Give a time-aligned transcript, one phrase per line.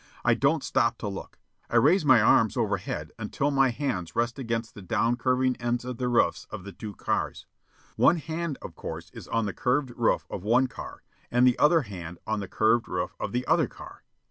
[0.25, 1.37] I don't stop to look.
[1.69, 5.97] I raise my arms overhead until my hands rest against the down curving ends of
[5.99, 7.45] the roofs of the two cars.
[7.97, 12.17] One hand, of course, is on the curved roof of one car, the other hand
[12.25, 14.01] on the curved roof of the other car.